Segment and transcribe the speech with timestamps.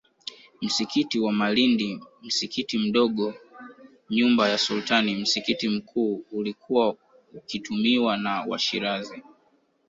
[0.61, 3.33] Msikiti wa Malindi msikiti mdogo
[4.09, 6.97] nyumba ya Sultani msikiti mkuu uliokuwa
[7.33, 9.23] ukitumiwa na Washirazi